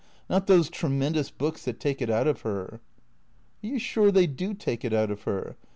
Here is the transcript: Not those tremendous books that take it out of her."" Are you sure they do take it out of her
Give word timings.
Not 0.27 0.47
those 0.47 0.71
tremendous 0.71 1.29
books 1.29 1.63
that 1.65 1.79
take 1.79 2.01
it 2.01 2.09
out 2.09 2.25
of 2.25 2.41
her."" 2.41 2.81
Are 3.63 3.67
you 3.67 3.77
sure 3.77 4.09
they 4.11 4.25
do 4.25 4.55
take 4.55 4.83
it 4.83 4.93
out 4.93 5.11
of 5.11 5.25
her 5.25 5.57